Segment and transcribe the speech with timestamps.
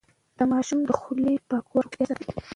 [0.37, 2.29] د ماشوم د خولې پاکوالی روغتيا ساتي.